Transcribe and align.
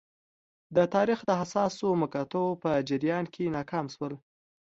د 0.75 0.77
تاریخ 0.95 1.19
د 1.25 1.31
حساسو 1.39 1.87
مقطعو 2.03 2.59
په 2.63 2.69
جریان 2.89 3.25
کې 3.33 3.53
ناکام 3.57 3.85
شول. 3.93 4.13